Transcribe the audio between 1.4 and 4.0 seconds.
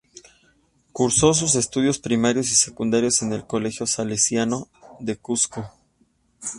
estudios primarios y secundarios en el Colegio